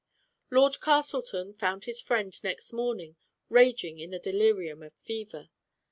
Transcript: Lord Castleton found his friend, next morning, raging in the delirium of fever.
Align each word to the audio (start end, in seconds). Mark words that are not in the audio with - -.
Lord 0.49 0.81
Castleton 0.81 1.53
found 1.53 1.83
his 1.83 2.01
friend, 2.01 2.35
next 2.43 2.73
morning, 2.73 3.17
raging 3.49 3.99
in 3.99 4.09
the 4.09 4.17
delirium 4.17 4.81
of 4.81 4.95
fever. 5.03 5.51